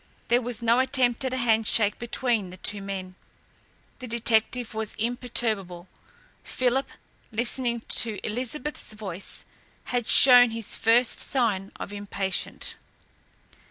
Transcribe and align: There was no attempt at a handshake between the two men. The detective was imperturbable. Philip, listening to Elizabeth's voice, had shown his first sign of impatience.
There 0.29 0.41
was 0.41 0.63
no 0.63 0.79
attempt 0.79 1.23
at 1.25 1.33
a 1.35 1.37
handshake 1.37 1.99
between 1.99 2.49
the 2.49 2.57
two 2.57 2.81
men. 2.81 3.13
The 3.99 4.07
detective 4.07 4.73
was 4.73 4.95
imperturbable. 4.95 5.87
Philip, 6.43 6.89
listening 7.31 7.81
to 7.89 8.19
Elizabeth's 8.23 8.93
voice, 8.93 9.45
had 9.85 10.07
shown 10.07 10.49
his 10.49 10.75
first 10.75 11.19
sign 11.19 11.71
of 11.75 11.93
impatience. 11.93 12.73